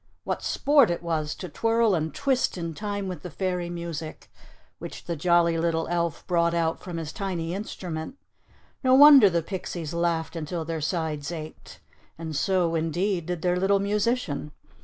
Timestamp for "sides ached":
10.81-11.81